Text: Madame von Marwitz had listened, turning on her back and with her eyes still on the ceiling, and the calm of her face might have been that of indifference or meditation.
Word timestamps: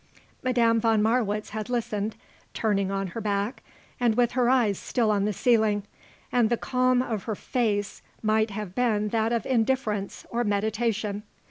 Madame 0.41 0.79
von 0.79 0.99
Marwitz 0.99 1.49
had 1.51 1.69
listened, 1.69 2.15
turning 2.55 2.89
on 2.89 3.05
her 3.09 3.21
back 3.21 3.61
and 3.99 4.15
with 4.15 4.31
her 4.31 4.49
eyes 4.49 4.79
still 4.79 5.11
on 5.11 5.25
the 5.25 5.31
ceiling, 5.31 5.83
and 6.31 6.49
the 6.49 6.57
calm 6.57 7.03
of 7.03 7.25
her 7.25 7.35
face 7.35 8.01
might 8.23 8.49
have 8.49 8.73
been 8.73 9.09
that 9.09 9.31
of 9.31 9.45
indifference 9.45 10.25
or 10.31 10.43
meditation. 10.43 11.21